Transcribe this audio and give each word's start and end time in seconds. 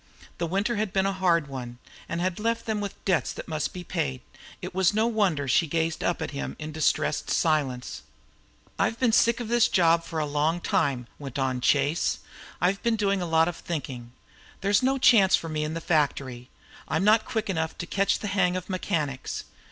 The 0.39 0.47
winter 0.47 0.77
had 0.77 0.91
been 0.93 1.05
a 1.05 1.13
hard 1.13 1.45
one, 1.47 1.77
and 2.09 2.19
had 2.21 2.39
left 2.39 2.65
them 2.65 2.81
with 2.81 2.95
debts 3.05 3.31
that 3.33 3.47
must 3.47 3.71
be 3.71 3.83
paid. 3.83 4.21
It 4.59 4.73
was 4.73 4.95
no 4.95 5.05
wonder 5.05 5.47
she 5.47 5.67
gazed 5.67 6.03
up 6.03 6.23
at 6.23 6.31
him 6.31 6.55
in 6.57 6.71
distressed 6.71 7.29
silence. 7.29 8.01
"I've 8.79 8.97
been 8.99 9.11
sick 9.11 9.39
of 9.39 9.47
this 9.47 9.67
job 9.67 10.03
for 10.03 10.17
a 10.17 10.25
long 10.25 10.59
time," 10.59 11.05
went 11.19 11.37
on 11.37 11.61
Chase. 11.61 12.17
"I've 12.59 12.81
been 12.81 12.95
doing 12.95 13.21
a 13.21 13.27
lot 13.27 13.47
of 13.47 13.57
thinking. 13.57 14.11
There's 14.61 14.81
no 14.81 14.97
chance 14.97 15.35
for 15.35 15.49
me 15.49 15.63
in 15.63 15.75
the 15.75 15.79
factory. 15.81 16.49
I'm 16.87 17.03
not 17.03 17.23
quick 17.23 17.47
enough 17.47 17.77
to 17.77 17.85
catch 17.85 18.17
the 18.17 18.27
hang 18.27 18.57
of 18.57 18.71
mechanics. 18.71 19.43